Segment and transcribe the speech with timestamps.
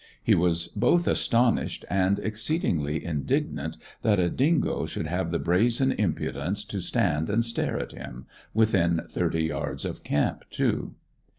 [0.23, 6.65] He was both astonished and exceedingly indignant that a dingo should have the brazen impudence
[6.65, 10.95] to stand and stare at him, within thirty yards of camp, too.